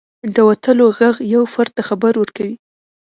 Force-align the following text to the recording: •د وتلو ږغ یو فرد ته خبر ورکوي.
•د 0.35 0.37
وتلو 0.49 0.87
ږغ 0.97 1.15
یو 1.33 1.43
فرد 1.53 1.71
ته 1.77 1.81
خبر 1.89 2.13
ورکوي. 2.17 2.55